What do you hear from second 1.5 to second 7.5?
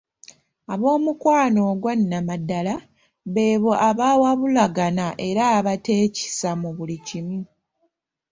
ogwannamaddala beebo abawabulagana era abateekisa mu buli kimu.